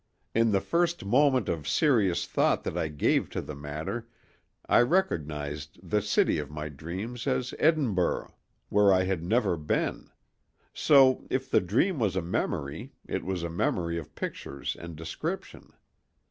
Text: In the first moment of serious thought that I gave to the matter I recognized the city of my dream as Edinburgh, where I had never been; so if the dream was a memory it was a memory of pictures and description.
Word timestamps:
In 0.33 0.49
the 0.51 0.61
first 0.61 1.05
moment 1.05 1.47
of 1.47 1.67
serious 1.67 2.25
thought 2.25 2.63
that 2.63 2.75
I 2.75 2.87
gave 2.87 3.29
to 3.29 3.39
the 3.39 3.53
matter 3.53 4.07
I 4.65 4.79
recognized 4.81 5.77
the 5.87 6.01
city 6.01 6.39
of 6.39 6.49
my 6.49 6.69
dream 6.69 7.17
as 7.27 7.53
Edinburgh, 7.59 8.33
where 8.69 8.91
I 8.91 9.03
had 9.03 9.21
never 9.21 9.55
been; 9.57 10.09
so 10.73 11.27
if 11.29 11.51
the 11.51 11.61
dream 11.61 11.99
was 11.99 12.15
a 12.15 12.21
memory 12.23 12.93
it 13.07 13.23
was 13.23 13.43
a 13.43 13.49
memory 13.51 13.99
of 13.99 14.15
pictures 14.15 14.75
and 14.79 14.95
description. 14.95 15.71